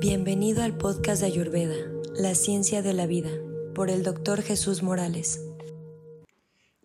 Bienvenido 0.00 0.62
al 0.62 0.78
podcast 0.78 1.20
de 1.20 1.26
Ayurveda, 1.26 1.76
La 2.14 2.34
Ciencia 2.34 2.80
de 2.80 2.94
la 2.94 3.06
Vida, 3.06 3.28
por 3.74 3.90
el 3.90 4.02
doctor 4.02 4.40
Jesús 4.40 4.82
Morales. 4.82 5.44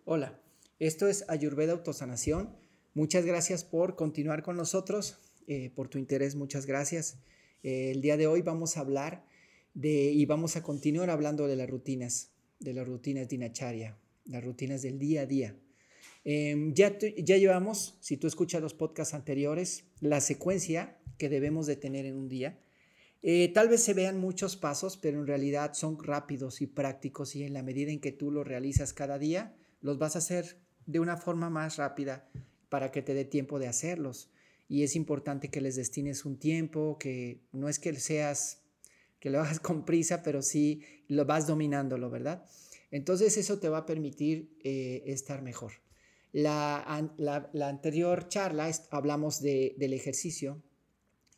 Hola, 0.04 0.38
esto 0.78 1.08
es 1.08 1.24
Ayurveda 1.26 1.72
Autosanación. 1.72 2.54
Muchas 2.92 3.24
gracias 3.24 3.64
por 3.64 3.96
continuar 3.96 4.42
con 4.42 4.58
nosotros, 4.58 5.16
eh, 5.46 5.70
por 5.74 5.88
tu 5.88 5.96
interés, 5.96 6.34
muchas 6.34 6.66
gracias. 6.66 7.16
Eh, 7.62 7.90
el 7.90 8.02
día 8.02 8.18
de 8.18 8.26
hoy 8.26 8.42
vamos 8.42 8.76
a 8.76 8.80
hablar 8.80 9.24
de, 9.72 10.12
y 10.12 10.26
vamos 10.26 10.56
a 10.56 10.62
continuar 10.62 11.08
hablando 11.08 11.46
de 11.46 11.56
las 11.56 11.70
rutinas, 11.70 12.32
de 12.60 12.74
las 12.74 12.86
rutinas 12.86 13.30
dinacharya, 13.30 13.96
las 14.26 14.44
rutinas 14.44 14.82
del 14.82 14.98
día 14.98 15.22
a 15.22 15.26
día. 15.26 15.56
Em, 16.22 16.74
ya, 16.74 16.98
ya 16.98 17.38
llevamos, 17.38 17.96
si 18.02 18.18
tú 18.18 18.26
escuchas 18.26 18.60
los 18.60 18.74
podcasts 18.74 19.14
anteriores, 19.14 19.84
la 20.00 20.20
secuencia 20.20 20.98
que 21.16 21.30
debemos 21.30 21.66
de 21.66 21.76
tener 21.76 22.04
en 22.04 22.16
un 22.16 22.28
día. 22.28 22.58
Eh, 23.22 23.50
tal 23.52 23.68
vez 23.68 23.82
se 23.82 23.94
vean 23.94 24.18
muchos 24.18 24.56
pasos, 24.56 24.96
pero 24.96 25.20
en 25.20 25.26
realidad 25.26 25.74
son 25.74 26.02
rápidos 26.02 26.60
y 26.60 26.66
prácticos 26.66 27.34
y 27.34 27.42
en 27.42 27.52
la 27.52 27.62
medida 27.62 27.90
en 27.90 28.00
que 28.00 28.12
tú 28.12 28.30
los 28.30 28.46
realizas 28.46 28.92
cada 28.92 29.18
día, 29.18 29.56
los 29.80 29.98
vas 29.98 30.14
a 30.14 30.20
hacer 30.20 30.58
de 30.86 31.00
una 31.00 31.16
forma 31.16 31.50
más 31.50 31.76
rápida 31.76 32.28
para 32.68 32.90
que 32.90 33.02
te 33.02 33.14
dé 33.14 33.24
tiempo 33.24 33.58
de 33.58 33.68
hacerlos. 33.68 34.30
Y 34.68 34.82
es 34.82 34.96
importante 34.96 35.48
que 35.48 35.60
les 35.60 35.76
destines 35.76 36.24
un 36.24 36.38
tiempo, 36.38 36.98
que 36.98 37.40
no 37.52 37.68
es 37.68 37.78
que 37.78 37.94
seas, 37.94 38.62
que 39.20 39.30
lo 39.30 39.40
hagas 39.40 39.60
con 39.60 39.84
prisa, 39.84 40.22
pero 40.22 40.42
sí 40.42 40.82
lo 41.08 41.24
vas 41.24 41.46
dominándolo, 41.46 42.10
¿verdad? 42.10 42.44
Entonces 42.90 43.36
eso 43.36 43.58
te 43.58 43.68
va 43.68 43.78
a 43.78 43.86
permitir 43.86 44.56
eh, 44.62 45.02
estar 45.06 45.42
mejor. 45.42 45.72
La, 46.32 46.82
anterior 47.62 48.28
charla 48.28 48.70
hablamos 48.90 49.40
del 49.40 49.92
ejercicio 49.92 50.62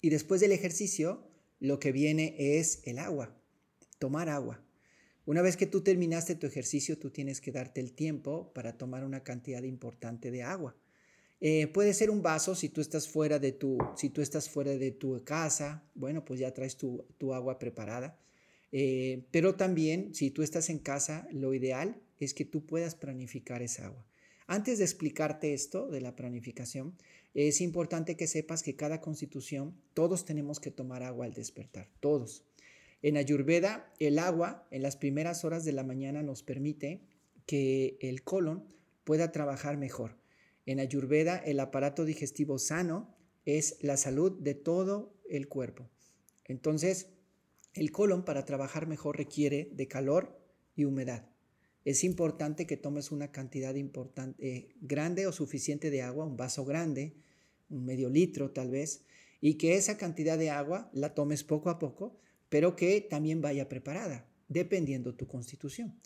y 0.01 0.11
después 0.11 0.41
del 0.41 0.53
ejercicio 0.53 1.28
lo 1.61 1.79
que 1.79 1.93
viene 1.93 2.35
es 2.39 2.81
el 2.85 2.99
agua, 2.99 3.35
tomar 3.99 4.29
agua. 4.29 4.63
Una 5.27 5.43
vez 5.43 5.57
que 5.57 5.67
tú 5.67 5.83
terminaste 5.83 6.37
tu 6.37 6.47
ejercicio, 6.47 6.99
tú 6.99 7.11
tienes 7.11 7.41
que 7.41 7.53
darte 7.53 7.81
el 7.81 7.93
tiempo 7.93 8.51
para 8.55 8.79
tomar 8.79 9.05
una 9.05 9.23
cantidad 9.23 9.63
importante 9.63 10.31
de 10.31 10.43
agua. 10.43 10.75
Eh, 11.41 11.67
puede 11.69 11.95
ser 11.95 12.11
un 12.11 12.23
vaso 12.23 12.55
si 12.55 12.69
tú 12.69 12.81
estás 12.81 13.09
fuera 13.09 13.39
de 13.39 13.53
tu, 13.53 13.79
si 13.95 14.11
tú 14.11 14.23
estás 14.23 14.49
fuera 14.49 14.73
de 14.73 14.91
tu 14.91 15.23
casa, 15.25 15.85
bueno, 15.95 16.25
pues 16.25 16.41
ya 16.41 16.53
traes 16.53 16.77
tu, 16.77 17.05
agua 17.33 17.59
preparada. 17.59 18.19
Eh, 18.73 19.25
pero 19.31 19.55
también 19.55 20.15
si 20.15 20.31
tú 20.31 20.43
estás 20.43 20.71
en 20.71 20.79
casa, 20.79 21.29
lo 21.31 21.55
ideal 21.55 22.01
es 22.19 22.35
que 22.35 22.45
tú 22.45 22.67
puedas 22.67 22.95
planificar 22.95 23.63
esa 23.63 23.87
agua. 23.87 24.08
Antes 24.51 24.79
de 24.79 24.85
explicarte 24.85 25.53
esto 25.53 25.89
de 25.89 26.01
la 26.01 26.17
planificación, 26.17 26.97
es 27.35 27.61
importante 27.61 28.17
que 28.17 28.27
sepas 28.27 28.63
que 28.63 28.77
cada 28.77 29.03
constitución, 29.03 29.79
todos 29.93 30.25
tenemos 30.25 30.59
que 30.59 30.71
tomar 30.71 31.03
agua 31.03 31.27
al 31.27 31.35
despertar, 31.35 31.91
todos. 32.01 32.47
En 33.03 33.19
Ayurveda, 33.19 33.93
el 33.99 34.19
agua 34.19 34.67
en 34.71 34.81
las 34.81 34.97
primeras 34.97 35.45
horas 35.45 35.67
de 35.67 35.73
la 35.73 35.85
mañana 35.85 36.23
nos 36.23 36.43
permite 36.43 37.03
que 37.45 37.99
el 38.01 38.23
colon 38.23 38.65
pueda 39.05 39.33
trabajar 39.33 39.77
mejor. 39.77 40.17
En 40.65 40.81
Ayurveda, 40.81 41.37
el 41.37 41.61
aparato 41.61 42.07
digestivo 42.07 42.59
sano 42.59 43.15
es 43.45 43.77
la 43.83 43.99
salud 43.99 44.33
de 44.41 44.55
todo 44.55 45.13
el 45.29 45.49
cuerpo. 45.49 45.91
Entonces, 46.47 47.11
el 47.75 47.93
colon 47.93 48.25
para 48.25 48.47
trabajar 48.47 48.87
mejor 48.87 49.19
requiere 49.19 49.69
de 49.75 49.89
calor 49.89 50.41
y 50.75 50.85
humedad 50.87 51.29
es 51.85 52.05
importante 52.05 52.67
que 52.67 52.77
tomes 52.77 53.11
una 53.13 53.31
cantidad 53.31 53.75
importante, 53.75 54.47
eh, 54.47 54.69
grande 54.81 55.27
o 55.27 55.33
suficiente 55.33 55.91
de 55.91 56.03
agua, 56.03 56.27
un 56.27 56.37
vaso 56.37 56.65
grande, 56.65 57.15
un 57.71 57.85
medio 57.85 58.11
litro 58.11 58.51
tal 58.51 58.71
vez, 58.71 59.03
y 59.41 59.55
que 59.55 59.77
esa 59.77 59.97
cantidad 59.97 60.39
de 60.39 60.51
agua 60.51 60.91
la 60.93 61.15
tomes 61.15 61.45
poco 61.45 61.71
a 61.71 61.79
poco, 61.79 62.17
pero 62.49 62.77
que 62.77 63.01
también 63.01 63.41
vaya 63.41 63.69
preparada, 63.69 64.27
dependiendo 64.49 65.15
tu 65.15 65.27
constitución. 65.27 66.01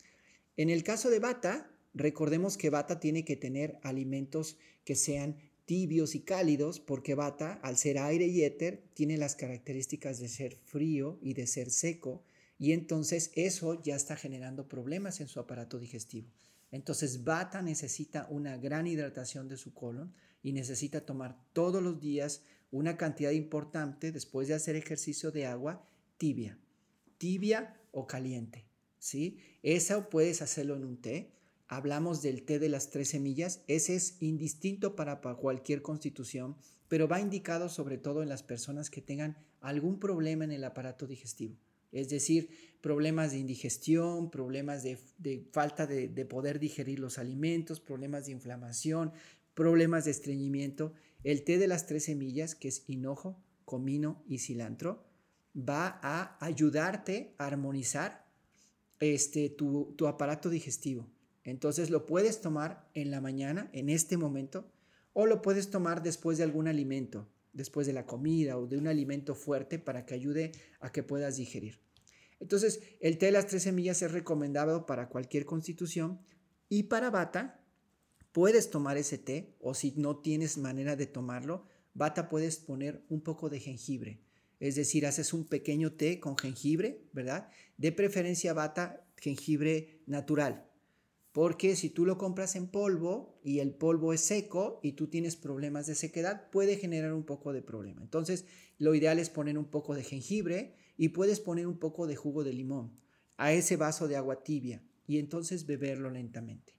En 0.57 0.69
el 0.69 0.83
caso 0.83 1.09
de 1.09 1.19
bata, 1.19 1.71
recordemos 1.93 2.57
que 2.57 2.69
bata 2.69 2.99
tiene 2.99 3.25
que 3.25 3.35
tener 3.35 3.79
alimentos 3.81 4.57
que 4.83 4.95
sean 4.95 5.37
tibios 5.65 6.13
y 6.15 6.19
cálidos, 6.21 6.79
porque 6.79 7.15
bata, 7.15 7.53
al 7.63 7.77
ser 7.77 7.97
aire 7.97 8.27
y 8.27 8.43
éter, 8.43 8.83
tiene 8.93 9.17
las 9.17 9.35
características 9.35 10.19
de 10.19 10.27
ser 10.27 10.57
frío 10.65 11.17
y 11.21 11.33
de 11.33 11.47
ser 11.47 11.71
seco, 11.71 12.23
y 12.63 12.71
entonces 12.71 13.29
eso 13.35 13.83
ya 13.83 13.97
está 13.97 14.15
generando 14.15 14.69
problemas 14.69 15.19
en 15.19 15.27
su 15.27 15.41
aparato 15.41 15.79
digestivo. 15.79 16.29
Entonces 16.71 17.25
Bata 17.25 17.61
necesita 17.61 18.25
una 18.29 18.55
gran 18.55 18.87
hidratación 18.87 19.49
de 19.49 19.57
su 19.57 19.73
colon 19.73 20.13
y 20.41 20.53
necesita 20.53 21.05
tomar 21.05 21.37
todos 21.51 21.83
los 21.83 21.99
días 21.99 22.41
una 22.71 22.95
cantidad 22.95 23.31
importante 23.31 24.13
después 24.13 24.47
de 24.47 24.53
hacer 24.53 24.77
ejercicio 24.77 25.29
de 25.29 25.45
agua 25.45 25.85
tibia, 26.15 26.57
tibia 27.17 27.81
o 27.91 28.07
caliente, 28.07 28.63
¿sí? 28.97 29.39
Eso 29.61 30.09
puedes 30.09 30.41
hacerlo 30.41 30.77
en 30.77 30.85
un 30.85 31.01
té. 31.01 31.33
Hablamos 31.67 32.21
del 32.21 32.43
té 32.43 32.59
de 32.59 32.69
las 32.69 32.91
tres 32.91 33.09
semillas, 33.09 33.61
ese 33.67 33.95
es 33.95 34.21
indistinto 34.21 34.95
para 34.95 35.19
cualquier 35.19 35.81
constitución, 35.81 36.55
pero 36.87 37.09
va 37.09 37.19
indicado 37.19 37.67
sobre 37.67 37.97
todo 37.97 38.23
en 38.23 38.29
las 38.29 38.41
personas 38.41 38.89
que 38.89 39.01
tengan 39.01 39.35
algún 39.59 39.99
problema 39.99 40.45
en 40.45 40.53
el 40.53 40.63
aparato 40.63 41.07
digestivo 41.07 41.57
es 41.93 42.09
decir, 42.09 42.49
problemas 42.81 43.31
de 43.31 43.37
indigestión, 43.37 44.29
problemas 44.29 44.83
de, 44.83 44.97
falta 45.51 45.87
de, 45.87 46.25
poder 46.25 46.59
digerir 46.59 46.99
los 46.99 47.17
alimentos, 47.17 47.79
problemas 47.79 48.25
de 48.25 48.33
inflamación, 48.33 49.13
problemas 49.53 50.05
de 50.05 50.11
estreñimiento. 50.11 50.93
El 51.23 51.45
té 51.45 51.57
de 51.57 51.67
las 51.67 51.85
tres 51.85 52.05
semillas, 52.05 52.55
que 52.55 52.67
es 52.67 52.83
hinojo, 52.87 53.41
comino 53.63 54.21
y 54.27 54.39
cilantro, 54.39 55.05
va 55.55 55.99
a 56.01 56.43
ayudarte 56.43 57.35
a 57.37 57.45
armonizar 57.45 58.25
este, 58.99 59.49
tu, 59.49 59.93
tu 59.95 60.07
aparato 60.07 60.49
digestivo. 60.49 61.07
Entonces 61.43 61.89
lo 61.89 62.05
puedes 62.05 62.41
tomar 62.41 62.89
en 62.93 63.11
la 63.11 63.21
mañana, 63.21 63.69
en 63.71 63.89
este 63.89 64.17
momento, 64.17 64.69
o 65.13 65.25
lo 65.25 65.41
puedes 65.41 65.69
tomar 65.69 66.01
después 66.01 66.37
de 66.37 66.43
algún 66.43 66.67
alimento 66.67 67.29
después 67.53 67.87
de 67.87 67.93
la 67.93 68.05
comida 68.05 68.57
o 68.57 68.67
de 68.67 68.77
un 68.77 68.87
alimento 68.87 69.35
fuerte 69.35 69.79
para 69.79 70.05
que 70.05 70.15
ayude 70.15 70.51
a 70.79 70.91
que 70.91 71.03
puedas 71.03 71.37
digerir. 71.37 71.79
Entonces, 72.39 72.81
el 72.99 73.17
té 73.17 73.27
de 73.27 73.31
las 73.31 73.47
tres 73.47 73.63
semillas 73.63 74.01
es 74.01 74.11
recomendado 74.11 74.85
para 74.85 75.07
cualquier 75.07 75.45
constitución 75.45 76.19
y 76.67 76.83
para 76.83 77.09
bata 77.09 77.63
puedes 78.31 78.69
tomar 78.69 78.97
ese 78.97 79.17
té 79.17 79.55
o 79.61 79.73
si 79.73 79.93
no 79.95 80.17
tienes 80.17 80.57
manera 80.57 80.95
de 80.95 81.05
tomarlo, 81.05 81.67
bata 81.93 82.27
puedes 82.27 82.57
poner 82.57 83.05
un 83.09 83.21
poco 83.21 83.49
de 83.49 83.59
jengibre. 83.59 84.19
Es 84.59 84.75
decir, 84.75 85.05
haces 85.05 85.33
un 85.33 85.45
pequeño 85.45 85.93
té 85.93 86.19
con 86.19 86.37
jengibre, 86.37 87.03
¿verdad? 87.13 87.49
De 87.77 87.91
preferencia 87.91 88.53
bata 88.53 89.05
jengibre 89.17 90.01
natural, 90.05 90.69
porque 91.33 91.75
si 91.75 91.89
tú 91.89 92.05
lo 92.05 92.19
compras 92.19 92.55
en 92.55 92.67
polvo 92.67 93.39
y 93.43 93.59
el 93.59 93.71
polvo 93.73 94.13
es 94.13 94.21
seco 94.21 94.79
y 94.83 94.91
tú 94.93 95.07
tienes 95.07 95.35
problemas 95.35 95.87
de 95.87 95.95
sequedad, 95.95 96.49
puede 96.51 96.77
generar 96.77 97.11
un 97.11 97.23
poco 97.23 97.53
de 97.53 97.63
problema. 97.63 98.03
Entonces, 98.03 98.45
lo 98.77 98.93
ideal 98.93 99.17
es 99.17 99.31
poner 99.31 99.57
un 99.57 99.65
poco 99.65 99.95
de 99.95 100.03
jengibre 100.03 100.75
y 100.95 101.09
puedes 101.09 101.39
poner 101.39 101.65
un 101.65 101.79
poco 101.79 102.05
de 102.05 102.15
jugo 102.15 102.43
de 102.43 102.53
limón 102.53 102.91
a 103.37 103.51
ese 103.51 103.77
vaso 103.77 104.07
de 104.07 104.15
agua 104.15 104.43
tibia 104.43 104.83
y 105.07 105.17
entonces 105.17 105.65
beberlo 105.65 106.11
lentamente. 106.11 106.77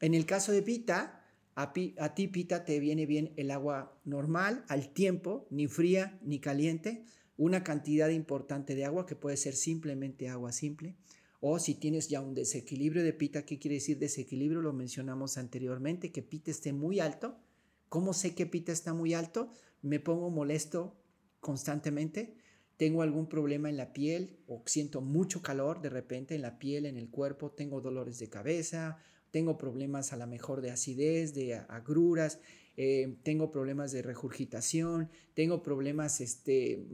En 0.00 0.14
el 0.14 0.26
caso 0.26 0.50
de 0.50 0.62
pita, 0.62 1.24
a, 1.54 1.72
a 1.98 2.14
ti 2.14 2.26
pita 2.26 2.64
te 2.64 2.80
viene 2.80 3.06
bien 3.06 3.32
el 3.36 3.52
agua 3.52 3.96
normal, 4.04 4.64
al 4.66 4.92
tiempo, 4.92 5.46
ni 5.50 5.68
fría 5.68 6.18
ni 6.24 6.40
caliente, 6.40 7.04
una 7.36 7.62
cantidad 7.62 8.08
importante 8.08 8.74
de 8.74 8.84
agua 8.84 9.06
que 9.06 9.14
puede 9.14 9.36
ser 9.36 9.54
simplemente 9.54 10.28
agua 10.28 10.50
simple 10.50 10.96
o 11.46 11.58
si 11.58 11.74
tienes 11.74 12.08
ya 12.08 12.22
un 12.22 12.32
desequilibrio 12.32 13.02
de 13.02 13.12
pita, 13.12 13.44
¿qué 13.44 13.58
quiere 13.58 13.74
decir 13.74 13.98
desequilibrio? 13.98 14.62
Lo 14.62 14.72
mencionamos 14.72 15.36
anteriormente, 15.36 16.10
que 16.10 16.22
pita 16.22 16.50
esté 16.50 16.72
muy 16.72 17.00
alto. 17.00 17.36
¿Cómo 17.90 18.14
sé 18.14 18.34
que 18.34 18.46
pita 18.46 18.72
está 18.72 18.94
muy 18.94 19.12
alto? 19.12 19.50
Me 19.82 20.00
pongo 20.00 20.30
molesto 20.30 20.96
constantemente, 21.40 22.38
tengo 22.78 23.02
algún 23.02 23.28
problema 23.28 23.68
en 23.68 23.76
la 23.76 23.92
piel 23.92 24.38
o 24.46 24.62
siento 24.64 25.02
mucho 25.02 25.42
calor 25.42 25.82
de 25.82 25.90
repente 25.90 26.34
en 26.34 26.40
la 26.40 26.58
piel, 26.58 26.86
en 26.86 26.96
el 26.96 27.10
cuerpo, 27.10 27.50
tengo 27.50 27.82
dolores 27.82 28.18
de 28.18 28.30
cabeza, 28.30 28.96
tengo 29.30 29.58
problemas 29.58 30.14
a 30.14 30.16
lo 30.16 30.26
mejor 30.26 30.62
de 30.62 30.70
acidez, 30.70 31.34
de 31.34 31.56
agruras, 31.56 32.40
eh, 32.78 33.18
tengo 33.22 33.52
problemas 33.52 33.92
de 33.92 34.00
regurgitación, 34.00 35.10
tengo 35.34 35.62
problemas 35.62 36.22
este, 36.22 36.86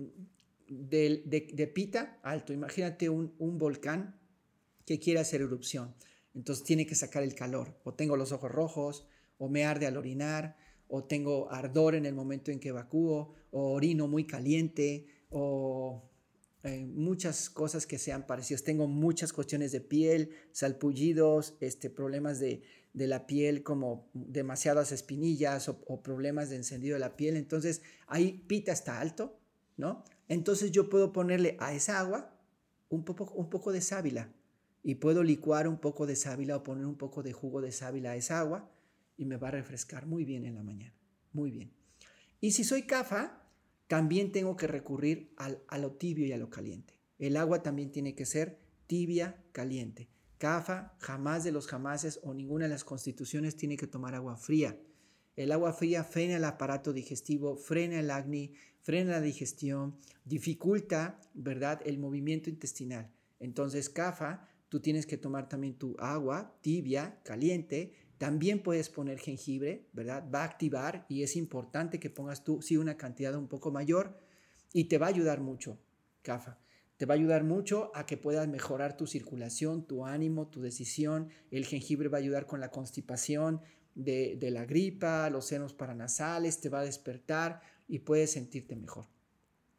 de, 0.68 1.72
pita 1.72 2.18
alto. 2.24 2.52
Imagínate 2.52 3.08
un, 3.08 3.32
un 3.38 3.56
volcán 3.56 4.18
que 4.90 4.98
quiere 4.98 5.20
hacer 5.20 5.40
erupción. 5.40 5.94
Entonces 6.34 6.64
tiene 6.64 6.84
que 6.84 6.96
sacar 6.96 7.22
el 7.22 7.36
calor. 7.36 7.78
O 7.84 7.94
tengo 7.94 8.16
los 8.16 8.32
ojos 8.32 8.50
rojos, 8.50 9.06
o 9.38 9.48
me 9.48 9.64
arde 9.64 9.86
al 9.86 9.96
orinar, 9.96 10.56
o 10.88 11.04
tengo 11.04 11.48
ardor 11.52 11.94
en 11.94 12.06
el 12.06 12.12
momento 12.12 12.50
en 12.50 12.58
que 12.58 12.70
evacúo, 12.70 13.32
o 13.52 13.70
orino 13.70 14.08
muy 14.08 14.26
caliente, 14.26 15.06
o 15.30 16.10
eh, 16.64 16.84
muchas 16.86 17.50
cosas 17.50 17.86
que 17.86 17.98
sean 17.98 18.26
parecidas. 18.26 18.64
Tengo 18.64 18.88
muchas 18.88 19.32
cuestiones 19.32 19.70
de 19.70 19.80
piel, 19.80 20.30
salpullidos, 20.50 21.54
este, 21.60 21.88
problemas 21.88 22.40
de, 22.40 22.64
la 22.92 23.28
piel 23.28 23.62
como 23.62 24.10
demasiadas 24.12 24.90
espinillas 24.90 25.68
o, 25.68 25.84
o, 25.86 26.02
problemas 26.02 26.50
de 26.50 26.56
encendido 26.56 26.94
de 26.94 27.00
la 27.00 27.14
piel. 27.14 27.36
Entonces 27.36 27.82
ahí 28.08 28.44
pita 28.48 28.72
está 28.72 29.00
alto, 29.00 29.38
¿no? 29.76 30.02
Entonces 30.26 30.72
yo 30.72 30.90
puedo 30.90 31.12
ponerle 31.12 31.56
a 31.60 31.74
esa 31.74 32.00
agua 32.00 32.36
un 32.88 33.04
poco, 33.04 33.32
un 33.36 33.48
poco 33.48 33.70
de 33.70 33.82
sábila 33.82 34.32
y 34.82 34.96
puedo 34.96 35.22
licuar 35.22 35.68
un 35.68 35.78
poco 35.78 36.06
de 36.06 36.16
sábila 36.16 36.56
o 36.56 36.62
poner 36.62 36.86
un 36.86 36.96
poco 36.96 37.22
de 37.22 37.32
jugo 37.32 37.60
de 37.60 37.72
sábila 37.72 38.12
a 38.12 38.16
esa 38.16 38.40
agua 38.40 38.70
y 39.16 39.24
me 39.24 39.36
va 39.36 39.48
a 39.48 39.52
refrescar 39.52 40.06
muy 40.06 40.24
bien 40.24 40.44
en 40.44 40.54
la 40.54 40.62
mañana, 40.62 40.94
muy 41.32 41.50
bien. 41.50 41.72
Y 42.40 42.52
si 42.52 42.64
soy 42.64 42.84
CAFA, 42.84 43.42
también 43.86 44.32
tengo 44.32 44.56
que 44.56 44.66
recurrir 44.66 45.32
al, 45.36 45.62
a 45.68 45.76
lo 45.76 45.92
tibio 45.92 46.26
y 46.26 46.32
a 46.32 46.38
lo 46.38 46.48
caliente. 46.48 46.94
El 47.18 47.36
agua 47.36 47.62
también 47.62 47.92
tiene 47.92 48.14
que 48.14 48.24
ser 48.24 48.58
tibia, 48.86 49.42
caliente. 49.52 50.08
CAFA, 50.38 50.96
jamás 51.00 51.44
de 51.44 51.52
los 51.52 51.66
jamases 51.66 52.18
o 52.22 52.32
ninguna 52.32 52.64
de 52.64 52.70
las 52.70 52.84
constituciones 52.84 53.56
tiene 53.56 53.76
que 53.76 53.86
tomar 53.86 54.14
agua 54.14 54.36
fría. 54.36 54.78
El 55.36 55.52
agua 55.52 55.74
fría 55.74 56.02
frena 56.02 56.36
el 56.36 56.44
aparato 56.44 56.94
digestivo, 56.94 57.56
frena 57.56 58.00
el 58.00 58.10
acné, 58.10 58.52
frena 58.80 59.12
la 59.12 59.20
digestión, 59.20 59.96
dificulta, 60.24 61.20
¿verdad?, 61.34 61.82
el 61.84 61.98
movimiento 61.98 62.48
intestinal. 62.48 63.10
Entonces, 63.38 63.90
CAFA, 63.90 64.48
tú 64.70 64.80
tienes 64.80 65.04
que 65.04 65.18
tomar 65.18 65.50
también 65.50 65.74
tu 65.74 65.94
agua 65.98 66.56
tibia, 66.62 67.20
caliente. 67.22 67.92
También 68.16 68.62
puedes 68.62 68.88
poner 68.88 69.18
jengibre, 69.18 69.88
¿verdad? 69.92 70.24
Va 70.32 70.42
a 70.42 70.46
activar 70.46 71.04
y 71.08 71.22
es 71.22 71.36
importante 71.36 72.00
que 72.00 72.08
pongas 72.08 72.44
tú, 72.44 72.62
sí, 72.62 72.78
una 72.78 72.96
cantidad 72.96 73.34
un 73.34 73.48
poco 73.48 73.70
mayor 73.70 74.18
y 74.72 74.84
te 74.84 74.96
va 74.96 75.06
a 75.06 75.10
ayudar 75.10 75.40
mucho, 75.40 75.78
CAFA. 76.22 76.58
Te 76.96 77.06
va 77.06 77.14
a 77.14 77.16
ayudar 77.16 77.44
mucho 77.44 77.90
a 77.94 78.06
que 78.06 78.16
puedas 78.16 78.46
mejorar 78.46 78.96
tu 78.96 79.06
circulación, 79.06 79.86
tu 79.86 80.06
ánimo, 80.06 80.48
tu 80.48 80.60
decisión. 80.60 81.30
El 81.50 81.64
jengibre 81.64 82.08
va 82.08 82.18
a 82.18 82.20
ayudar 82.20 82.46
con 82.46 82.60
la 82.60 82.70
constipación 82.70 83.62
de, 83.94 84.38
la 84.50 84.64
gripa, 84.66 85.30
los 85.30 85.46
senos 85.46 85.74
paranasales, 85.74 86.60
te 86.60 86.68
va 86.68 86.80
a 86.80 86.84
despertar 86.84 87.60
y 87.88 88.00
puedes 88.00 88.32
sentirte 88.32 88.76
mejor. 88.76 89.06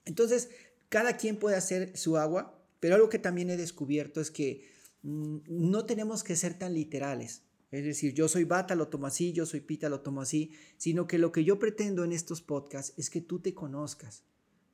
Entonces, 0.06 0.50
cada 0.90 1.16
quien 1.16 1.38
puede 1.38 1.56
hacer 1.56 1.96
su 1.96 2.18
agua, 2.18 2.60
pero 2.80 2.96
algo 2.96 3.10
que 3.10 3.20
también 3.20 3.50
he 3.50 3.58
descubierto 3.58 4.20
es 4.20 4.32
que 4.32 4.68
no 5.04 5.86
tenemos 5.86 6.24
que 6.24 6.36
ser 6.36 6.58
tan 6.58 6.74
literales. 6.74 7.44
Es 7.72 7.86
decir, 7.86 8.14
yo 8.14 8.28
soy 8.28 8.44
bata, 8.44 8.76
lo 8.76 8.90
tomo 8.90 9.08
así, 9.08 9.32
yo 9.32 9.46
soy 9.46 9.62
pita, 9.62 9.88
lo 9.88 10.02
tomo 10.02 10.22
así, 10.22 10.52
sino 10.78 11.08
que 11.08 11.18
lo 11.18 11.32
que 11.32 11.46
yo 11.46 11.58
pretendo 11.58 12.04
en 12.04 12.12
estos 12.12 12.42
podcasts 12.42 12.94
es 12.98 13.10
que 13.10 13.22
tú 13.22 13.40
te 13.40 13.54
conozcas. 13.54 14.24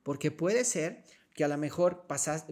Porque 0.02 0.30
puede 0.30 0.64
ser 0.64 1.04
que 1.34 1.44
a 1.44 1.48
lo 1.48 1.56
mejor 1.56 2.04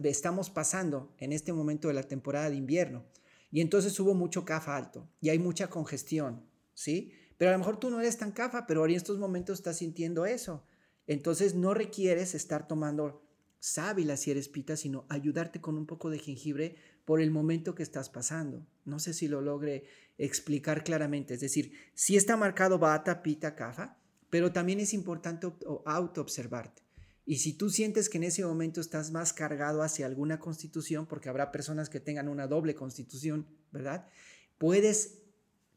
estamos 0.03 0.49
pasando 0.49 1.13
en 1.17 1.33
este 1.33 1.51
momento 1.51 1.89
de 1.89 1.93
la 1.93 2.03
temporada 2.03 2.49
de 2.49 2.55
invierno 2.55 3.05
y 3.51 3.59
entonces 3.59 3.99
hubo 3.99 4.13
mucho 4.13 4.45
CAFA 4.45 4.77
alto 4.77 5.09
y 5.19 5.29
hay 5.29 5.39
mucha 5.39 5.69
congestión, 5.69 6.45
¿sí? 6.73 7.11
Pero 7.37 7.49
a 7.49 7.53
lo 7.53 7.59
mejor 7.59 7.79
tú 7.79 7.89
no 7.89 7.99
eres 7.99 8.17
tan 8.17 8.31
CAFA, 8.31 8.65
pero 8.65 8.85
en 8.85 8.91
estos 8.91 9.19
momentos 9.19 9.59
estás 9.59 9.77
sintiendo 9.77 10.25
eso. 10.25 10.63
Entonces 11.05 11.55
no 11.55 11.73
requieres 11.73 12.33
estar 12.35 12.67
tomando 12.67 13.21
sábila 13.59 14.17
si 14.17 14.31
eres 14.31 14.47
pita, 14.47 14.77
sino 14.77 15.05
ayudarte 15.09 15.59
con 15.59 15.77
un 15.77 15.85
poco 15.85 16.09
de 16.09 16.19
jengibre 16.19 16.75
por 17.07 17.21
el 17.21 17.31
momento 17.31 17.73
que 17.73 17.83
estás 17.83 18.09
pasando. 18.09 18.67
No 18.83 18.99
sé 18.99 19.13
si 19.13 19.29
lo 19.29 19.39
logre 19.39 19.85
explicar 20.17 20.83
claramente. 20.83 21.35
Es 21.35 21.39
decir, 21.39 21.71
si 21.93 22.17
está 22.17 22.35
marcado 22.35 22.79
bata, 22.79 23.23
pita, 23.23 23.55
cafa, 23.55 23.97
pero 24.29 24.51
también 24.51 24.81
es 24.81 24.93
importante 24.93 25.47
auto 25.85 26.19
observarte. 26.19 26.81
Y 27.25 27.37
si 27.37 27.53
tú 27.53 27.69
sientes 27.69 28.09
que 28.09 28.17
en 28.17 28.25
ese 28.25 28.43
momento 28.43 28.81
estás 28.81 29.11
más 29.11 29.31
cargado 29.31 29.83
hacia 29.83 30.05
alguna 30.05 30.37
constitución, 30.37 31.05
porque 31.05 31.29
habrá 31.29 31.49
personas 31.49 31.89
que 31.89 32.01
tengan 32.01 32.27
una 32.27 32.45
doble 32.45 32.75
constitución, 32.75 33.47
¿verdad? 33.71 34.09
Puedes 34.57 35.19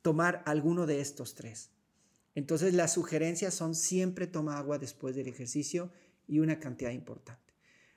tomar 0.03 0.43
alguno 0.47 0.85
de 0.85 1.01
estos 1.01 1.37
tres. 1.37 1.71
Entonces 2.35 2.75
las 2.75 2.95
sugerencias 2.95 3.55
son 3.55 3.77
siempre 3.77 4.27
toma 4.27 4.59
agua 4.59 4.79
después 4.79 5.15
del 5.15 5.29
ejercicio 5.29 5.93
y 6.27 6.41
una 6.41 6.59
cantidad 6.59 6.91
importante. 6.91 7.50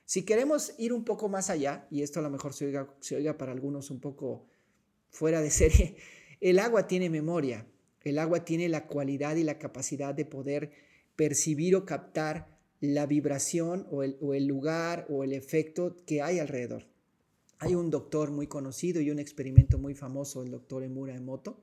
Si 0.04 0.24
queremos 0.24 0.74
ir 0.78 0.92
un 0.92 1.04
poco 1.04 1.28
más 1.28 1.50
allá, 1.50 1.86
y 1.90 2.02
esto 2.02 2.20
a 2.20 2.22
lo 2.22 2.30
mejor 2.30 2.52
se 2.52 2.66
oiga, 2.66 2.94
se 3.00 3.16
oiga 3.16 3.38
para 3.38 3.52
algunos 3.52 3.90
un 3.90 4.00
poco 4.00 4.46
fuera 5.10 5.40
de 5.40 5.50
serie, 5.50 5.96
el 6.40 6.58
agua 6.58 6.86
tiene 6.86 7.08
memoria, 7.08 7.66
el 8.02 8.18
agua 8.18 8.44
tiene 8.44 8.68
la 8.68 8.86
cualidad 8.86 9.36
y 9.36 9.44
la 9.44 9.58
capacidad 9.58 10.14
de 10.14 10.26
poder 10.26 10.72
percibir 11.16 11.74
o 11.76 11.86
captar 11.86 12.54
la 12.80 13.06
vibración 13.06 13.86
o 13.90 14.02
el, 14.02 14.46
lugar 14.46 15.06
o 15.08 15.24
el 15.24 15.32
efecto 15.32 15.96
que 16.06 16.20
hay 16.20 16.38
alrededor. 16.38 16.86
Hay 17.58 17.74
un 17.74 17.88
doctor 17.88 18.30
muy 18.30 18.46
conocido 18.46 19.00
y 19.00 19.10
un 19.10 19.18
experimento 19.18 19.78
muy 19.78 19.94
famoso, 19.94 20.42
el 20.42 20.50
doctor 20.50 20.82
Emura 20.82 21.14
Emoto, 21.14 21.62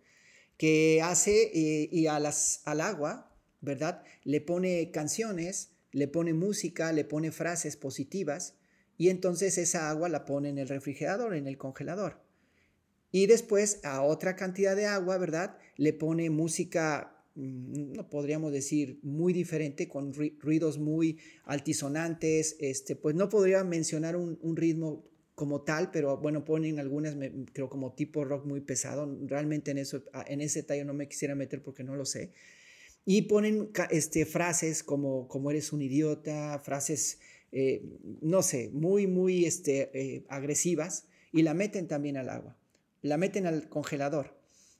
que 0.58 1.02
hace 1.04 1.52
eh, 1.54 1.90
y 1.92 2.08
al 2.08 2.26
agua, 2.82 3.36
¿verdad? 3.60 4.04
Le 4.24 4.42
pone 4.42 4.90
canciones, 4.92 5.74
le 5.92 6.08
pone 6.08 6.34
música, 6.34 6.92
le 6.92 7.06
pone 7.06 7.32
frases 7.32 7.76
positivas 7.78 8.56
y 8.98 9.10
entonces 9.10 9.58
esa 9.58 9.90
agua 9.90 10.10
la 10.10 10.26
pone 10.26 10.50
en 10.50 10.58
el 10.58 10.68
refrigerador, 10.68 11.36
en 11.36 11.48
el 11.48 11.58
congelador. 11.58 12.22
Y 13.12 13.26
después 13.26 13.80
a 13.84 14.04
otra 14.04 14.36
cantidad 14.36 14.76
de 14.76 14.86
agua, 14.86 15.18
¿verdad? 15.18 15.58
Le 15.76 15.92
pone 15.94 16.30
música 16.30 17.22
Mm, 17.36 17.94
no 17.94 18.10
podríamos 18.10 18.52
decir 18.52 19.00
muy 19.04 19.32
diferente, 19.32 19.88
con 19.88 20.14
ruidos 20.14 20.80
muy 20.80 21.18
altisonantes, 21.46 22.58
este, 22.60 22.96
pues 22.96 23.16
no 23.16 23.30
podría 23.30 23.64
mencionar 23.64 24.18
un, 24.18 24.56
ritmo 24.58 25.06
como 25.34 25.62
tal, 25.62 25.92
pero 25.92 26.18
bueno, 26.18 26.44
ponen 26.44 26.80
algunas, 26.80 27.16
creo 27.54 27.70
como 27.70 27.94
tipo 27.94 28.26
rock 28.26 28.46
muy 28.46 28.60
pesado, 28.62 29.18
realmente 29.26 29.72
en, 29.72 29.78
eso, 29.78 30.04
en 30.28 30.42
ese 30.42 30.64
tallo 30.64 30.84
no 30.84 30.94
me 30.94 31.08
quisiera 31.08 31.36
meter 31.36 31.64
porque 31.64 31.84
no 31.84 31.96
lo 31.96 32.06
sé, 32.06 32.34
y 33.06 33.24
ponen 33.24 33.71
este, 33.89 34.25
frases 34.25 34.83
como, 34.83 35.27
como 35.27 35.51
eres 35.51 35.74
un 35.74 35.81
idiota, 35.81 36.59
frases, 36.59 37.19
eh, 37.51 37.83
no 38.21 38.42
sé, 38.42 38.69
muy, 38.74 39.07
muy 39.07 39.45
este, 39.45 39.89
eh, 39.94 40.25
agresivas, 40.30 41.06
y 41.31 41.44
la 41.44 41.53
meten 41.53 41.88
también 41.88 42.18
al 42.18 42.30
agua, 42.30 42.57
la 43.01 43.18
meten 43.18 43.48
al 43.48 43.69
congelador. 43.69 44.38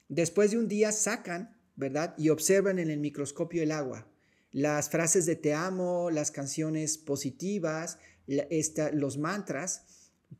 Después 0.09 0.51
de 0.51 0.57
un 0.57 0.68
día 0.68 0.91
sacan 0.91 1.56
¿verdad? 1.75 2.13
Y 2.18 2.29
observan 2.29 2.79
en 2.79 2.89
el 2.89 3.00
microscopio 3.00 3.63
el 3.63 3.71
agua. 3.71 4.07
Las 4.51 4.89
frases 4.89 5.25
de 5.25 5.35
te 5.35 5.53
amo, 5.53 6.12
las 6.12 6.29
canciones 6.29 6.97
positivas, 6.97 7.97
los 8.94 9.18
mantras, 9.18 9.85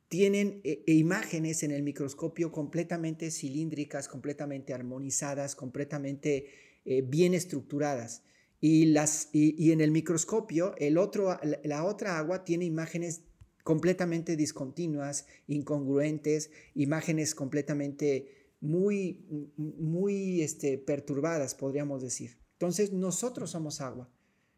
tienen 0.07 0.61
eh, 0.63 0.83
e 0.85 0.93
imágenes 0.93 1.63
en 1.63 1.71
el 1.71 1.83
microscopio 1.83 2.51
completamente 2.51 3.31
cilíndricas, 3.31 4.07
completamente 4.07 4.73
armonizadas, 4.73 5.55
completamente 5.55 6.47
eh, 6.85 7.01
bien 7.01 7.33
estructuradas. 7.33 8.23
Y, 8.59 8.85
las, 8.85 9.29
y, 9.31 9.71
en 9.71 9.81
el 9.81 9.91
microscopio, 9.91 10.75
el 10.77 10.97
otro, 10.97 11.39
la 11.63 11.83
otra 11.83 12.19
agua 12.19 12.43
tiene 12.43 12.65
imágenes 12.65 13.21
completamente 13.63 14.35
discontinuas, 14.35 15.25
incongruentes, 15.47 16.51
imágenes 16.75 17.33
completamente 17.33 18.51
muy, 18.59 19.25
muy 19.57 20.41
este, 20.41 20.77
perturbadas, 20.77 21.55
podríamos 21.55 22.03
decir. 22.03 22.38
Entonces, 22.53 22.93
nosotros 22.93 23.50
somos 23.50 23.81
agua. 23.81 24.09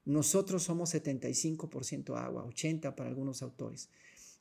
Nosotros 0.06 0.64
somos 0.64 0.94
75% 0.94 2.18
agua, 2.18 2.46
80% 2.46 2.96
para 2.96 3.10
algunos 3.10 3.42
autores. 3.42 3.90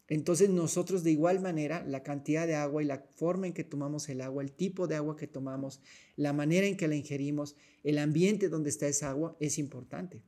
Entonces 0.09 0.51
nosotros 0.51 1.05
de 1.05 1.13
igual 1.13 1.41
manera, 1.41 1.85
la 1.87 2.03
cantidad 2.03 2.47
de 2.47 2.55
agua 2.55 2.83
y 2.83 2.87
la 2.87 3.05
forma 3.15 3.47
en 3.47 3.53
que 3.53 3.65
tomamos 3.65 4.09
el 4.09 4.21
agua, 4.21 4.43
el 4.43 4.53
tipo 4.53 4.87
de 4.87 4.97
agua 4.97 5.17
que 5.17 5.27
tomamos, 5.27 5.81
la 6.17 6.33
manera 6.33 6.67
en 6.67 6.77
que 6.77 6.89
la 6.89 6.97
ingerimos, 6.97 7.57
el 7.83 7.99
ambiente 7.99 8.49
donde 8.49 8.71
está 8.71 8.89
esa 8.89 9.11
agua 9.11 9.37
es 9.41 9.59
importante. 9.59 10.23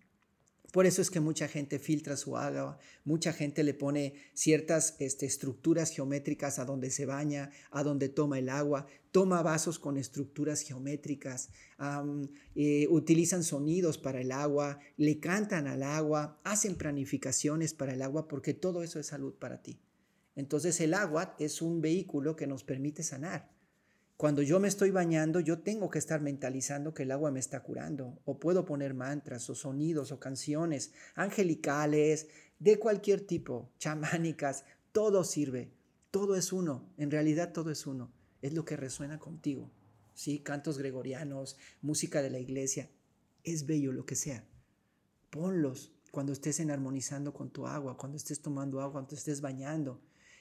Por 0.75 0.87
eso 0.87 1.02
es 1.02 1.09
que 1.09 1.21
mucha 1.21 1.47
gente 1.47 1.78
filtra 1.78 2.16
su 2.16 2.37
agua, 2.37 2.81
mucha 3.04 3.33
gente 3.33 3.62
le 3.62 3.75
pone 3.75 4.14
ciertas 4.33 4.97
este, 4.99 5.25
estructuras 5.25 5.90
geométricas 5.90 6.59
a 6.59 6.64
donde 6.64 6.90
se 6.90 7.07
baña, 7.07 7.52
a 7.71 7.85
donde 7.85 8.09
toma 8.09 8.40
el 8.40 8.49
agua, 8.49 8.88
toma 9.12 9.40
vasos 9.40 9.78
con 9.78 9.97
estructuras 9.97 10.62
geométricas, 10.62 11.50
eh, 12.57 12.88
utilizan 12.90 13.45
sonidos 13.45 13.99
para 13.99 14.21
el 14.21 14.33
agua, 14.33 14.81
le 14.97 15.21
cantan 15.21 15.69
al 15.69 15.85
agua, 15.85 16.40
hacen 16.43 16.75
planificaciones 16.75 17.73
para 17.73 17.93
el 17.95 18.02
agua, 18.02 18.26
porque 18.26 18.52
todo 18.52 18.83
eso 18.83 18.99
es 18.99 19.07
salud 19.07 19.35
para 19.35 19.62
ti. 19.62 19.78
Entonces 20.35 20.81
el 20.81 20.95
agua 20.95 21.37
es 21.38 21.62
un 21.62 21.81
vehículo 21.83 22.35
que 22.35 22.49
nos 22.49 22.64
permite 22.64 23.04
sanar. 23.04 23.53
Cuando 24.16 24.42
yo 24.42 24.61
me 24.61 24.68
estoy 24.68 24.92
bañando, 24.92 25.40
yo 25.40 25.59
tengo 25.59 25.90
que 25.90 25.99
estar 25.99 26.21
mentalizando 26.21 26.94
que 26.94 27.02
el 27.02 27.11
agua 27.11 27.33
me 27.33 27.40
está 27.40 27.61
curando. 27.64 28.21
O 28.25 28.38
puedo 28.38 28.64
poner 28.64 28.94
mantras 28.94 29.50
o 29.50 29.56
sonidos 29.56 30.12
o 30.12 30.21
canciones 30.21 30.92
angelicales, 31.16 32.28
de 32.61 32.78
cualquier 32.78 33.26
tipo, 33.26 33.73
chamánicas. 33.78 34.64
Todo 34.92 35.25
sirve. 35.25 35.73
Todo 36.12 36.37
es 36.37 36.52
uno. 36.52 36.88
En 36.97 37.11
realidad 37.11 37.52
todo 37.52 37.73
es 37.73 37.87
uno. 37.87 38.12
Es 38.40 38.54
lo 38.54 38.64
que 38.64 38.76
resuena 38.76 39.18
contigo. 39.18 39.73
¿Sí? 40.14 40.38
Cantos 40.38 40.78
gregorianos, 40.78 41.56
música 41.83 42.23
de 42.23 42.30
la 42.30 42.38
iglesia. 42.38 42.88
Es 43.42 43.66
bello 43.66 43.90
lo 43.92 44.06
que 44.06 44.14
sea. 44.14 44.44
Ponlos 45.30 45.92
cuando 46.12 46.33
estés 46.33 46.61
en 46.61 46.71
armonizando 46.71 47.35
con 47.35 47.50
tu 47.50 47.66
agua, 47.66 47.97
cuando 47.97 48.16
estés 48.16 48.40
tomando 48.40 48.80
agua, 48.80 48.92
cuando 48.92 49.16
estés 49.16 49.40
bañando. 49.40 50.00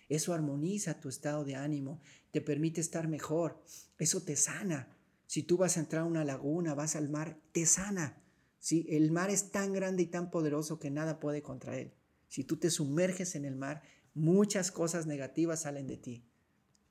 Eso 0.09 0.33
armoniza 0.33 0.99
tu 0.99 1.09
estado 1.09 1.43
de 1.43 1.55
ánimo, 1.55 2.01
te 2.31 2.41
permite 2.41 2.81
estar 2.81 3.07
mejor, 3.07 3.63
eso 3.99 4.21
te 4.21 4.35
sana. 4.35 4.95
Si 5.27 5.43
tú 5.43 5.57
vas 5.57 5.77
a 5.77 5.79
entrar 5.79 6.03
a 6.03 6.05
una 6.05 6.25
laguna, 6.25 6.73
vas 6.73 6.95
al 6.95 7.09
mar, 7.09 7.39
te 7.51 7.65
sana. 7.65 8.21
¿sí? 8.59 8.85
El 8.89 9.11
mar 9.11 9.29
es 9.29 9.51
tan 9.51 9.73
grande 9.73 10.03
y 10.03 10.07
tan 10.07 10.29
poderoso 10.29 10.79
que 10.79 10.91
nada 10.91 11.19
puede 11.19 11.41
contra 11.41 11.77
él. 11.77 11.93
Si 12.27 12.43
tú 12.43 12.57
te 12.57 12.69
sumerges 12.69 13.35
en 13.35 13.45
el 13.45 13.55
mar, 13.55 13.81
muchas 14.13 14.71
cosas 14.71 15.05
negativas 15.05 15.61
salen 15.61 15.87
de 15.87 15.97
ti. 15.97 16.25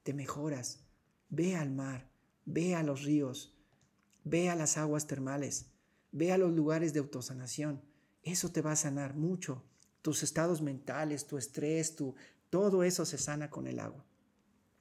Te 0.03 0.15
mejoras. 0.15 0.85
Ve 1.29 1.57
al 1.57 1.71
mar, 1.71 2.11
ve 2.45 2.75
a 2.75 2.83
los 2.83 3.03
ríos, 3.03 3.57
ve 4.25 4.51
a 4.51 4.57
las 4.57 4.77
aguas 4.77 5.07
termales, 5.07 5.71
ve 6.13 6.33
a 6.33 6.39
los 6.39 6.53
lugares 6.53 6.93
de 6.93 7.01
autosanación. 7.01 7.81
Eso 8.23 8.51
te 8.51 8.61
va 8.61 8.73
a 8.73 8.77
sanar 8.77 9.15
mucho. 9.15 9.65
Tus 10.03 10.23
estados 10.23 10.63
mentales, 10.63 11.27
tu 11.27 11.39
estrés, 11.39 11.97
tu, 11.97 12.15
todo 12.53 12.85
eso 12.85 13.07
se 13.07 13.17
sana 13.17 13.49
con 13.49 13.67
el 13.67 13.81
agua. 13.81 14.05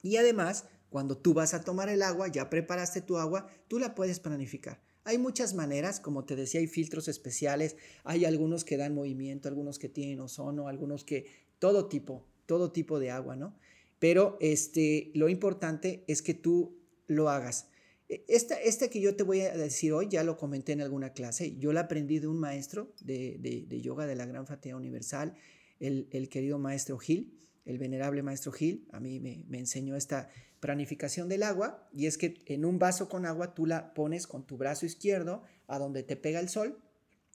Y 0.02 0.16
además, 0.16 0.66
cuando 0.90 1.16
tú 1.16 1.32
vas 1.32 1.54
a 1.54 1.64
tomar 1.64 1.88
el 1.88 2.02
agua, 2.02 2.28
ya 2.28 2.50
preparaste 2.50 3.00
tu 3.00 3.16
agua, 3.16 3.48
tú 3.66 3.78
la 3.78 3.94
puedes 3.94 4.20
planificar. 4.20 4.82
Hay 5.04 5.16
muchas 5.16 5.54
maneras, 5.54 5.98
como 5.98 6.26
te 6.26 6.36
decía, 6.36 6.60
hay 6.60 6.66
filtros 6.66 7.08
especiales, 7.08 7.76
hay 8.04 8.26
algunos 8.26 8.64
que 8.64 8.76
dan 8.76 8.94
movimiento, 8.94 9.48
algunos 9.48 9.78
que 9.78 9.88
tienen 9.88 10.20
ozono, 10.20 10.68
algunos 10.68 11.02
que 11.02 11.24
todo 11.58 11.88
tipo, 11.88 12.26
todo 12.44 12.72
tipo 12.72 13.00
de 13.00 13.10
agua, 13.10 13.36
¿no? 13.36 13.56
Pero 13.98 14.36
este, 14.42 15.10
lo 15.14 15.30
importante 15.30 16.04
es 16.08 16.20
que 16.20 16.34
tú 16.34 16.76
lo 17.06 17.30
hagas. 17.30 17.68
E, 18.10 18.22
esta, 18.28 18.60
esta 18.60 18.90
que 18.90 19.00
yo 19.00 19.16
te 19.16 19.22
voy 19.22 19.40
a 19.40 19.56
decir 19.56 19.94
hoy, 19.94 20.08
ya 20.10 20.24
lo 20.24 20.36
comenté 20.36 20.72
en 20.72 20.82
alguna 20.82 21.14
clase, 21.14 21.56
yo 21.56 21.72
la 21.72 21.80
aprendí 21.80 22.18
de 22.18 22.28
un 22.28 22.38
maestro 22.38 22.92
de, 23.00 23.38
de, 23.40 23.80
yoga 23.80 24.04
de 24.04 24.14
la 24.14 24.26
Gran 24.26 24.46
Fatiga 24.46 24.76
Universal, 24.76 25.32
el, 25.80 26.06
el, 26.10 26.28
querido 26.28 26.58
maestro 26.58 26.98
Gil, 26.98 27.38
el 27.64 27.78
venerable 27.78 28.22
maestro 28.22 28.52
Gil, 28.52 28.88
a 28.92 29.00
mí 29.00 29.20
me, 29.20 29.58
enseñó 29.58 29.96
esta 29.96 30.28
planificación 30.60 31.28
del 31.28 31.42
agua 31.42 31.88
y 31.92 32.06
es 32.06 32.18
que 32.18 32.42
en 32.46 32.64
un 32.64 32.78
vaso 32.78 33.08
con 33.08 33.26
agua 33.26 33.54
tú 33.54 33.66
la 33.66 33.94
pones 33.94 34.26
con 34.26 34.46
tu 34.46 34.56
brazo 34.56 34.86
izquierdo 34.86 35.42
a 35.66 35.78
donde 35.78 36.02
te 36.02 36.16
pega 36.16 36.40
el 36.40 36.48
sol 36.48 36.78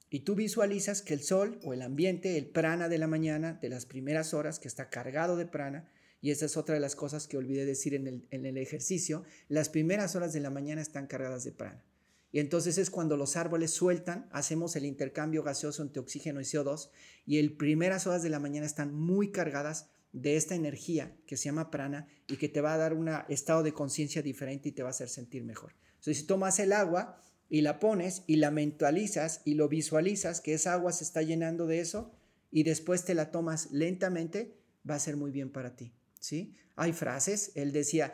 y 0.10 0.22
tú 0.22 0.36
visualizas 0.36 1.01
que 1.01 1.13
el 1.13 1.22
sol 1.22 1.60
o 1.63 1.74
el 1.74 1.81
ambiente, 1.81 2.38
el 2.38 2.48
prana 2.48 2.88
de 2.88 2.98
la 2.98 3.07
mañana, 3.07 3.53
de 3.62 3.69
las 3.69 3.86
primeras 3.86 4.34
horas 4.34 4.60
que 4.60 4.67
está 4.67 4.89
cargado 4.89 5.36
de 5.36 5.46
prana, 5.46 5.89
y 6.22 6.31
esa 6.31 6.46
es 6.46 6.57
otra 6.57 6.75
de 6.75 6.81
las 6.81 6.96
cosas 6.96 7.27
que 7.27 7.38
olvidé 7.38 7.65
decir 7.65 7.93
en 7.93 8.07
el, 8.07 8.27
en 8.31 8.46
el 8.46 8.57
ejercicio, 8.57 9.24
las 9.50 9.69
primeras 9.69 10.15
horas 10.15 10.34
de 10.34 10.39
la 10.39 10.50
mañana 10.50 10.81
están 10.81 11.07
cargadas 11.07 11.43
de 11.43 11.51
prana. 11.51 11.84
Y 12.31 12.39
entonces 12.39 12.77
es 12.77 12.89
cuando 12.89 13.17
los 13.17 13.36
árboles 13.36 13.72
sueltan, 13.72 14.27
hacemos 14.31 14.75
el 14.75 14.86
intercambio 14.86 15.43
gaseoso 15.43 15.81
entre 15.81 16.01
oxígeno 16.01 16.41
y 16.41 16.43
CO2 16.43 16.89
y 17.25 17.39
el 17.39 17.55
primeras 17.55 18.07
horas 18.07 18.24
de 18.24 18.29
la 18.29 18.39
mañana 18.39 18.65
están 18.65 18.93
muy 18.93 19.31
cargadas 19.31 19.89
de 20.21 20.36
esta 20.36 20.55
energía 20.55 21.15
que 21.25 21.38
se 21.38 21.45
llama 21.45 21.71
prana 21.71 22.07
y 22.27 22.38
que 22.38 22.50
te 22.50 22.62
va 22.62 22.74
a 22.74 22.77
dar 22.77 22.93
un 22.93 23.09
estado 23.29 23.63
de 23.63 23.74
conciencia 23.74 24.21
diferente 24.21 24.69
y 24.69 24.71
te 24.71 24.83
va 24.83 24.89
a 24.89 24.91
hacer 24.91 25.09
sentir 25.09 25.43
mejor. 25.43 25.75
Entonces, 25.95 26.17
si 26.17 26.27
tomas 26.27 26.59
el 26.59 26.74
agua 26.74 27.21
y 27.50 27.62
la 27.62 27.79
pones 27.79 28.24
y 28.27 28.38
la 28.38 28.51
mentalizas 28.51 29.41
y 29.45 29.55
lo 29.55 29.69
visualizas, 29.69 30.41
que 30.41 30.53
esa 30.53 30.74
agua 30.74 30.91
se 30.91 31.03
está 31.03 31.21
llenando 31.21 31.67
de 31.67 31.79
eso, 31.79 32.13
y 32.51 32.63
después 32.63 33.03
te 33.05 33.13
la 33.13 33.31
tomas 33.31 33.71
lentamente, 33.71 34.57
va 34.89 34.95
a 34.95 35.00
ser 35.00 35.17
muy 35.17 35.31
bien 35.31 35.51
para 35.51 35.75
ti. 35.75 35.93
¿sí? 36.19 36.53
Hay 36.75 36.93
frases, 36.93 37.51
él 37.55 37.71
decía, 37.71 38.13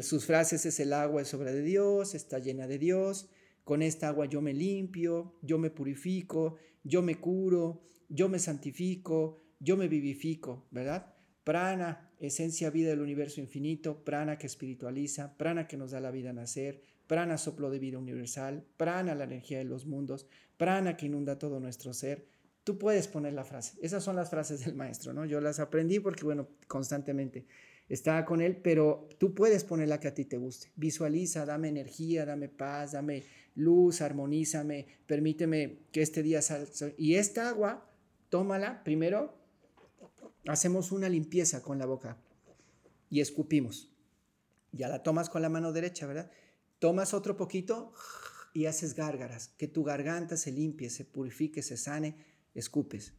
sus 0.00 0.24
frases 0.24 0.66
es 0.66 0.80
el 0.80 0.92
agua 0.92 1.22
es 1.22 1.32
obra 1.34 1.52
de 1.52 1.62
Dios, 1.62 2.14
está 2.14 2.38
llena 2.38 2.66
de 2.66 2.78
Dios, 2.78 3.28
con 3.64 3.82
esta 3.82 4.08
agua 4.08 4.26
yo 4.26 4.40
me 4.40 4.54
limpio, 4.54 5.36
yo 5.42 5.58
me 5.58 5.70
purifico, 5.70 6.56
yo 6.82 7.02
me 7.02 7.20
curo, 7.20 7.82
yo 8.08 8.28
me 8.28 8.38
santifico, 8.38 9.42
yo 9.62 9.76
me 9.76 9.88
vivifico, 9.88 10.66
¿verdad? 10.70 11.14
Prana, 11.44 12.10
esencia 12.18 12.70
vida 12.70 12.90
del 12.90 13.00
universo 13.00 13.40
infinito, 13.40 14.04
prana 14.04 14.36
que 14.36 14.46
espiritualiza, 14.46 15.36
prana 15.36 15.66
que 15.66 15.76
nos 15.76 15.92
da 15.92 16.00
la 16.00 16.10
vida 16.10 16.30
a 16.30 16.32
nacer, 16.32 16.82
prana 17.06 17.38
soplo 17.38 17.70
de 17.70 17.78
vida 17.78 17.98
universal, 17.98 18.64
prana 18.76 19.14
la 19.14 19.24
energía 19.24 19.58
de 19.58 19.64
los 19.64 19.86
mundos, 19.86 20.26
prana 20.56 20.96
que 20.96 21.06
inunda 21.06 21.38
todo 21.38 21.60
nuestro 21.60 21.94
ser. 21.94 22.26
Tú 22.64 22.78
puedes 22.78 23.08
poner 23.08 23.34
la 23.34 23.44
frase. 23.44 23.78
Esas 23.82 24.04
son 24.04 24.16
las 24.16 24.30
frases 24.30 24.64
del 24.64 24.74
maestro, 24.74 25.12
¿no? 25.12 25.24
Yo 25.24 25.40
las 25.40 25.60
aprendí 25.60 26.00
porque, 26.00 26.24
bueno, 26.24 26.48
constantemente 26.66 27.46
estaba 27.88 28.24
con 28.24 28.40
él, 28.40 28.56
pero 28.56 29.08
tú 29.18 29.34
puedes 29.34 29.64
poner 29.64 29.88
la 29.88 30.00
que 30.00 30.08
a 30.08 30.14
ti 30.14 30.24
te 30.24 30.38
guste. 30.38 30.72
Visualiza, 30.76 31.44
dame 31.44 31.68
energía, 31.68 32.24
dame 32.24 32.48
paz, 32.48 32.92
dame 32.92 33.24
luz, 33.54 34.00
armonízame, 34.00 34.86
permíteme 35.06 35.78
que 35.92 36.02
este 36.02 36.22
día 36.22 36.40
salga. 36.40 36.70
Y 36.96 37.14
esta 37.14 37.48
agua, 37.48 37.88
tómala 38.28 38.82
primero 38.84 39.41
hacemos 40.46 40.92
una 40.92 41.08
limpieza 41.08 41.62
con 41.62 41.78
la 41.78 41.86
boca 41.86 42.18
y 43.10 43.20
escupimos. 43.20 43.90
Ya 44.72 44.88
la 44.88 45.02
tomas 45.02 45.28
con 45.28 45.42
la 45.42 45.48
mano 45.48 45.72
derecha, 45.72 46.06
¿verdad? 46.06 46.30
Tomas 46.78 47.14
otro 47.14 47.36
poquito 47.36 47.92
y 48.54 48.66
haces 48.66 48.94
gárgaras, 48.94 49.48
que 49.56 49.68
tu 49.68 49.84
garganta 49.84 50.36
se 50.36 50.52
limpie, 50.52 50.90
se 50.90 51.04
purifique, 51.04 51.62
se 51.62 51.76
sane, 51.76 52.16
escupes 52.54 53.14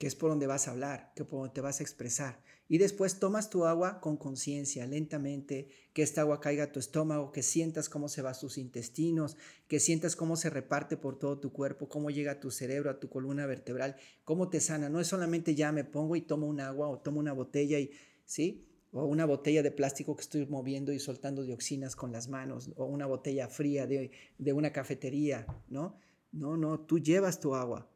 que 0.00 0.06
es 0.06 0.16
por 0.16 0.30
donde 0.30 0.46
vas 0.46 0.66
a 0.66 0.70
hablar, 0.70 1.12
que 1.14 1.26
por 1.26 1.40
donde 1.40 1.52
te 1.52 1.60
vas 1.60 1.78
a 1.78 1.82
expresar. 1.82 2.42
Y 2.70 2.78
después 2.78 3.18
tomas 3.18 3.50
tu 3.50 3.64
agua 3.64 4.00
con 4.00 4.16
conciencia, 4.16 4.86
lentamente, 4.86 5.66
que 5.92 6.02
esta 6.02 6.20
agua 6.20 6.40
caiga 6.40 6.62
a 6.62 6.70
tu 6.70 6.78
estómago, 6.78 7.32
que 7.32 7.42
sientas 7.42 7.88
cómo 7.88 8.08
se 8.08 8.22
va 8.22 8.30
a 8.30 8.38
tus 8.38 8.58
intestinos, 8.58 9.36
que 9.66 9.80
sientas 9.80 10.14
cómo 10.14 10.36
se 10.36 10.50
reparte 10.50 10.96
por 10.96 11.18
todo 11.18 11.40
tu 11.40 11.52
cuerpo, 11.52 11.88
cómo 11.88 12.10
llega 12.10 12.30
a 12.30 12.38
tu 12.38 12.52
cerebro, 12.52 12.88
a 12.88 13.00
tu 13.00 13.08
columna 13.08 13.44
vertebral, 13.44 13.96
cómo 14.22 14.50
te 14.50 14.60
sana. 14.60 14.88
No 14.88 15.00
es 15.00 15.08
solamente 15.08 15.56
ya 15.56 15.72
me 15.72 15.82
pongo 15.82 16.14
y 16.14 16.20
tomo 16.20 16.46
un 16.46 16.60
agua 16.60 16.88
o 16.88 17.00
tomo 17.00 17.18
una 17.18 17.32
botella 17.32 17.76
y, 17.80 17.90
¿sí? 18.24 18.68
O 18.92 19.04
una 19.04 19.24
botella 19.24 19.64
de 19.64 19.72
plástico 19.72 20.14
que 20.14 20.22
estoy 20.22 20.46
moviendo 20.46 20.92
y 20.92 21.00
soltando 21.00 21.42
dioxinas 21.42 21.96
con 21.96 22.12
las 22.12 22.28
manos, 22.28 22.70
o 22.76 22.84
una 22.84 23.06
botella 23.06 23.48
fría 23.48 23.88
de, 23.88 24.12
de 24.38 24.52
una 24.52 24.72
cafetería, 24.72 25.44
¿no? 25.70 25.98
No, 26.30 26.56
no, 26.56 26.78
tú 26.78 27.00
llevas 27.00 27.40
tu 27.40 27.56
agua 27.56 27.90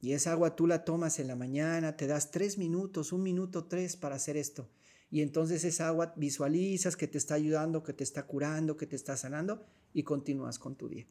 y 0.00 0.12
esa 0.12 0.32
agua 0.32 0.56
tú 0.56 0.66
la 0.66 0.84
tomas 0.84 1.18
en 1.18 1.28
la 1.28 1.36
mañana, 1.36 1.96
te 1.96 2.06
das 2.06 2.30
tres 2.30 2.58
minutos, 2.58 3.12
un 3.12 3.22
minuto, 3.22 3.64
tres 3.64 3.96
para 3.96 4.16
hacer 4.16 4.36
esto. 4.36 4.70
Y 5.10 5.22
entonces 5.22 5.64
esa 5.64 5.88
agua 5.88 6.14
visualizas 6.16 6.96
que 6.96 7.08
te 7.08 7.18
está 7.18 7.34
ayudando, 7.34 7.82
que 7.82 7.92
te 7.92 8.04
está 8.04 8.26
curando, 8.26 8.76
que 8.76 8.86
te 8.86 8.96
está 8.96 9.16
sanando 9.16 9.66
y 9.92 10.04
continúas 10.04 10.58
con 10.58 10.76
tu 10.76 10.88
día. 10.88 11.06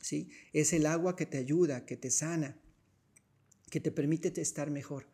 ¿Sí? 0.00 0.30
Es 0.52 0.72
el 0.72 0.86
agua 0.86 1.16
que 1.16 1.26
te 1.26 1.38
ayuda, 1.38 1.84
que 1.84 1.96
te 1.96 2.10
sana, 2.10 2.56
que 3.70 3.80
te 3.80 3.90
permite 3.90 4.40
estar 4.40 4.70
mejor. 4.70 5.06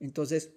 Entonces, 0.00 0.50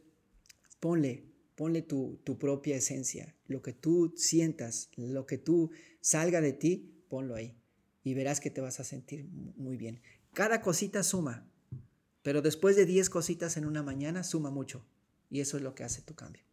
ponle, 0.80 1.26
ponle 1.56 1.82
tu, 1.84 2.20
tu 2.24 2.38
propia 2.38 2.76
esencia, 2.78 3.36
lo 3.48 3.62
que 3.62 3.74
tú 3.74 4.14
sientas, 4.18 4.90
lo 4.96 5.26
que 5.26 5.38
tú 5.38 5.72
salga 6.02 6.42
de 6.42 6.54
ti, 6.54 7.04
ponlo 7.10 7.36
ahí 7.36 7.56
y 8.04 8.14
verás 8.14 8.40
que 8.40 8.52
te 8.52 8.62
vas 8.62 8.80
a 8.80 8.84
sentir 8.84 9.26
muy 9.56 9.78
bien. 9.78 10.02
Cada 10.34 10.62
cosita 10.62 11.04
suma, 11.04 11.50
pero 12.24 12.42
después 12.42 12.76
de 12.76 12.86
10 12.86 13.10
cositas 13.10 13.58
en 13.58 13.66
una 13.66 13.84
mañana 13.84 14.24
suma 14.24 14.50
mucho 14.50 14.84
y 15.30 15.42
eso 15.42 15.58
es 15.58 15.64
lo 15.64 15.76
que 15.76 15.84
hace 15.84 16.02
tu 16.02 16.16
cambio. 16.16 16.44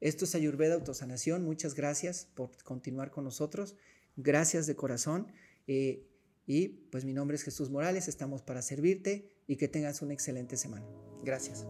Esto 0.00 0.24
es 0.24 0.34
Ayurveda 0.34 0.74
Autosanación. 0.74 1.44
Muchas 1.44 1.74
gracias 1.74 2.28
por 2.34 2.50
continuar 2.62 3.10
con 3.10 3.24
nosotros. 3.24 3.76
Gracias 4.16 4.66
de 4.66 4.76
corazón. 4.76 5.26
Eh, 5.66 6.06
y 6.46 6.68
pues 6.68 7.04
mi 7.04 7.12
nombre 7.12 7.36
es 7.36 7.42
Jesús 7.42 7.70
Morales. 7.70 8.08
Estamos 8.08 8.42
para 8.42 8.62
servirte 8.62 9.28
y 9.46 9.56
que 9.56 9.68
tengas 9.68 10.00
una 10.00 10.14
excelente 10.14 10.56
semana. 10.56 10.86
Gracias. 11.22 11.66